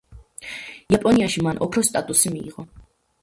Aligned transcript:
იაპონიაში 0.95 1.45
მან 1.47 1.61
ოქროს 1.65 1.91
სტატუსი 1.91 2.33
მიიღო. 2.37 2.65